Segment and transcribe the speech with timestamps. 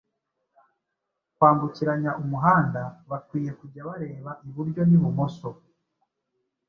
[1.35, 5.49] kwambukiranya umuhanda bakwiye kujya bareba iburyo n’ibumoso